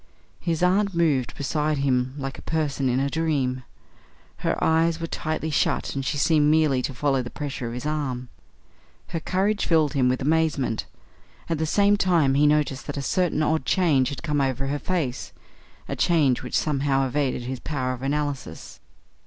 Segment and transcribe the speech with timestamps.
[0.39, 3.61] His aunt moved beside him like a person in a dream.
[4.37, 7.85] Her eyes were tightly shut, and she seemed merely to follow the pressure of his
[7.85, 8.27] arm.
[9.09, 10.87] Her courage filled him with amazement.
[11.49, 14.79] At the same time he noticed that a certain odd change had come over her
[14.79, 15.33] face,
[15.87, 18.79] a change which somehow evaded his power of analysis.